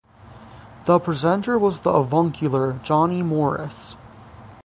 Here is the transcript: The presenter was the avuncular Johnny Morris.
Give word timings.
The 0.85 0.97
presenter 0.99 1.59
was 1.59 1.81
the 1.81 1.91
avuncular 1.91 2.73
Johnny 2.81 3.21
Morris. 3.21 3.95